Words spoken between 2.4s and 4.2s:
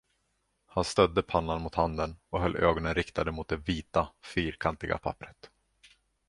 höll ögonen riktade på det vita,